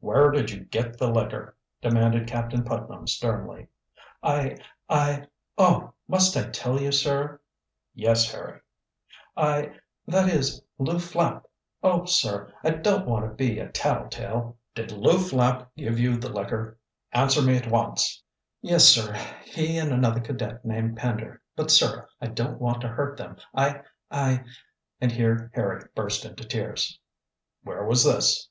"Where 0.00 0.30
did 0.30 0.52
you 0.52 0.60
get 0.64 0.96
the 0.96 1.10
liquor?" 1.10 1.56
demanded 1.82 2.28
Captain 2.28 2.62
Putnam 2.62 3.08
sternly. 3.08 3.66
"I 4.22 4.56
I 4.88 5.26
oh, 5.58 5.92
must 6.06 6.36
I 6.36 6.48
tell 6.50 6.80
you, 6.80 6.92
sir?" 6.92 7.40
"Yes, 7.96 8.32
Harry." 8.32 8.60
"I 9.36 9.72
that 10.06 10.28
is, 10.28 10.62
Lew 10.78 11.00
Flapp 11.00 11.46
Oh, 11.82 12.04
sir, 12.04 12.54
I 12.62 12.70
don't 12.70 13.08
want 13.08 13.24
to 13.26 13.34
be 13.34 13.58
a 13.58 13.68
tattle 13.70 14.08
tale." 14.08 14.56
"Did 14.74 14.92
Lew 14.92 15.18
Flapp 15.18 15.72
give 15.76 15.98
you 15.98 16.16
the 16.16 16.30
liquor? 16.30 16.78
Answer 17.12 17.42
me 17.42 17.56
at 17.56 17.68
once." 17.70 18.22
"Yes, 18.62 18.84
sir, 18.86 19.14
he 19.46 19.78
and 19.78 19.90
another 19.90 20.20
cadet 20.20 20.64
named 20.64 20.96
Pender. 20.96 21.42
But, 21.56 21.72
sir, 21.72 22.08
I 22.20 22.28
don't 22.28 22.60
want 22.60 22.80
to 22.82 22.88
hurt 22.88 23.18
them. 23.18 23.36
I 23.52 23.82
I" 24.12 24.44
and 25.00 25.10
here 25.10 25.50
Harry 25.54 25.82
burst 25.96 26.24
into 26.24 26.44
tears. 26.44 27.00
"Where 27.64 27.84
was 27.84 28.04
this?" 28.04 28.48